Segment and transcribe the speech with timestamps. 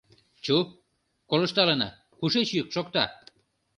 [0.43, 0.55] —Чу,
[1.29, 3.03] колышталына, кушеч йӱк шокта?